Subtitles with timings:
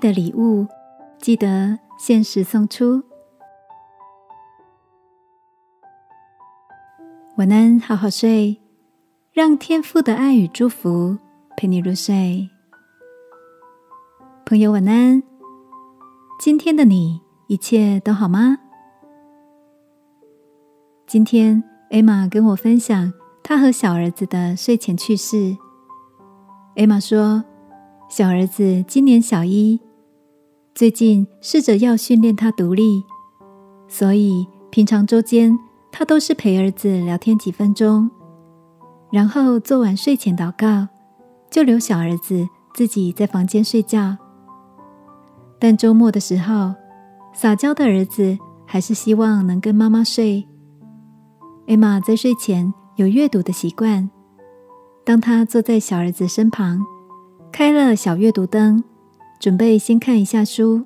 [0.00, 0.66] 的礼物，
[1.18, 3.02] 记得限时送出。
[7.36, 8.60] 晚安，好好睡，
[9.32, 11.16] 让天父的爱与祝福
[11.56, 12.48] 陪你入睡。
[14.44, 15.22] 朋友，晚安。
[16.40, 18.58] 今天的你一切都好吗？
[21.06, 23.12] 今天艾玛跟我分享
[23.42, 25.56] 她和小儿子的睡前趣事。
[26.76, 27.44] 艾玛说，
[28.08, 29.80] 小儿子今年小一，
[30.74, 33.04] 最近试着要训练他独立，
[33.88, 35.58] 所以平常周间
[35.92, 38.10] 他都是陪儿子聊天几分钟，
[39.12, 40.88] 然后做完睡前祷告，
[41.50, 44.16] 就留小儿子自己在房间睡觉。
[45.58, 46.72] 但周末的时候，
[47.34, 50.48] 撒娇的儿子还是希望能跟妈妈睡。
[51.66, 54.08] 艾玛在睡前有阅读的习惯，
[55.04, 56.80] 当他坐在小儿子身旁，
[57.52, 58.82] 开了小阅读灯，
[59.40, 60.84] 准备先看一下书。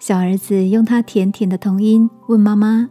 [0.00, 2.90] 小儿子用他甜甜的童音问妈妈：“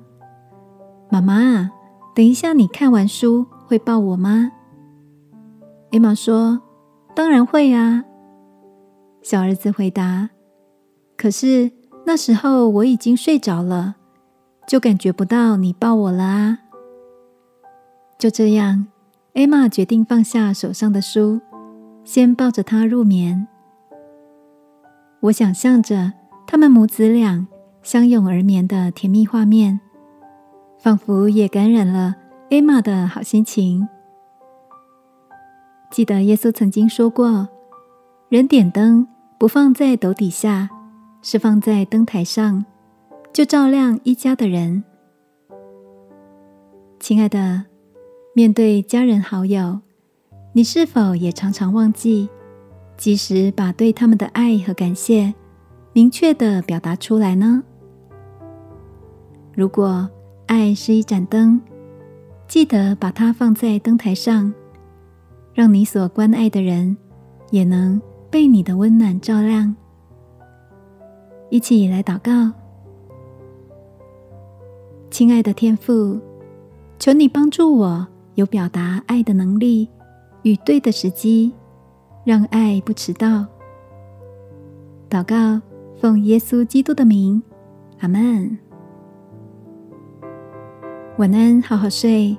[1.12, 1.70] 妈妈，
[2.16, 4.50] 等一下你看完书会抱我吗？”
[5.92, 6.62] 艾玛说
[7.14, 8.06] ：“当然会啊。”
[9.22, 10.30] 小儿子回答。
[11.18, 11.70] 可是
[12.06, 13.98] 那时候我已经睡着了，
[14.66, 16.60] 就感觉不到你抱我了啊。
[18.18, 18.88] 就这样，
[19.34, 21.42] 艾玛决定放下手上的书，
[22.06, 23.50] 先抱着他入眠。
[25.22, 26.14] 我想象着
[26.46, 27.48] 他们母子俩
[27.84, 29.80] 相拥而眠的甜蜜画面，
[30.80, 32.16] 仿佛也感染了
[32.50, 33.88] 艾玛的好心情。
[35.90, 37.48] 记得耶稣曾经说过
[38.30, 40.70] ：“人点灯不放在斗底下。”
[41.24, 42.66] 是放在灯台上，
[43.32, 44.84] 就照亮一家的人。
[47.00, 47.66] 亲爱的，
[48.34, 49.82] 面对家人好友，
[50.54, 52.28] 你是否也常常忘记
[52.98, 55.34] 及时把对他们的爱和感谢
[55.94, 57.64] 明确的表达出来呢？
[59.54, 60.10] 如果
[60.46, 61.60] 爱是一盏灯，
[62.48, 64.54] 记得把它放在灯台上，
[65.54, 66.96] 让你所关爱的人
[67.50, 69.76] 也能被你的温暖照亮。
[71.50, 72.52] 一起来祷告，
[75.10, 76.20] 亲爱的天父，
[76.98, 79.90] 求你帮助我有表达爱的能力
[80.44, 81.52] 与对的时机，
[82.24, 83.46] 让爱不迟到。
[85.10, 85.62] 祷告，
[86.00, 87.42] 奉耶稣基督的名，
[88.00, 88.58] 阿门。
[91.18, 92.38] 晚安，好好睡，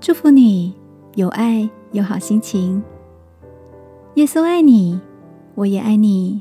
[0.00, 0.74] 祝福你
[1.14, 2.82] 有爱有好心情。
[4.14, 5.00] 耶稣爱你，
[5.54, 6.40] 我也爱你。